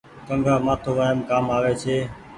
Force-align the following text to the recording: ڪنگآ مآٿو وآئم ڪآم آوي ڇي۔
ڪنگآ 0.27 0.55
مآٿو 0.65 0.91
وآئم 0.97 1.19
ڪآم 1.29 1.45
آوي 1.57 1.73
ڇي۔ 1.81 1.97